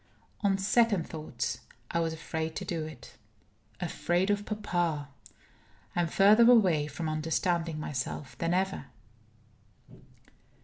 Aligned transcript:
On 0.39 0.57
second 0.57 1.07
thoughts, 1.07 1.59
I 1.91 1.99
was 1.99 2.11
afraid 2.11 2.55
to 2.55 2.65
do 2.65 2.85
it. 2.85 3.17
Afraid 3.79 4.31
of 4.31 4.47
papa! 4.47 5.09
I 5.95 6.01
am 6.01 6.07
further 6.07 6.49
away 6.49 6.87
from 6.87 7.07
understanding 7.07 7.79
myself 7.79 8.35
than 8.39 8.51
ever. 8.51 8.85